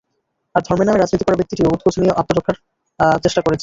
[0.55, 2.57] আর ধর্মের নামে রাজনীতি করা ব্যক্তিটিও উৎকোচ দিয়ে আত্মরক্ষার
[3.23, 3.59] চেষ্টা করেছেন।